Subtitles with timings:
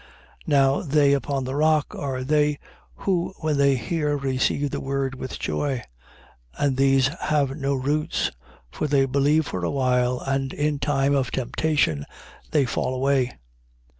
[0.47, 0.47] 8:13.
[0.47, 2.57] Now they upon the rock are they
[2.95, 5.83] who when they hear receive the word with joy:
[6.57, 8.31] and these have no roots:
[8.71, 12.03] for they believe for a while and in time of temptation
[12.49, 13.33] they fall away.